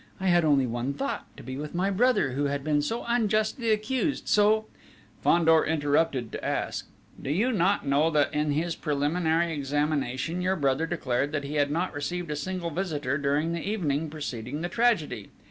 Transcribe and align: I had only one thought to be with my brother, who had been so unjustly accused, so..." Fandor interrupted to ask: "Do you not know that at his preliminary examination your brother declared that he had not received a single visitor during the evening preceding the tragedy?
I 0.19 0.29
had 0.29 0.43
only 0.43 0.65
one 0.65 0.95
thought 0.95 1.27
to 1.37 1.43
be 1.43 1.57
with 1.57 1.75
my 1.75 1.91
brother, 1.91 2.31
who 2.31 2.45
had 2.45 2.63
been 2.63 2.81
so 2.81 3.05
unjustly 3.07 3.69
accused, 3.69 4.27
so..." 4.27 4.65
Fandor 5.23 5.63
interrupted 5.63 6.31
to 6.31 6.43
ask: 6.43 6.87
"Do 7.21 7.29
you 7.29 7.51
not 7.51 7.85
know 7.85 8.09
that 8.09 8.33
at 8.33 8.47
his 8.47 8.75
preliminary 8.75 9.53
examination 9.53 10.41
your 10.41 10.55
brother 10.55 10.87
declared 10.87 11.31
that 11.33 11.43
he 11.43 11.53
had 11.53 11.69
not 11.69 11.93
received 11.93 12.31
a 12.31 12.35
single 12.35 12.71
visitor 12.71 13.19
during 13.19 13.53
the 13.53 13.61
evening 13.61 14.09
preceding 14.09 14.61
the 14.61 14.69
tragedy? 14.69 15.29